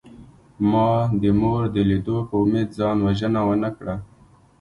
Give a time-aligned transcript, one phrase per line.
[0.71, 0.89] ما
[1.21, 3.95] د مور د لیدو په امید ځان وژنه ونکړه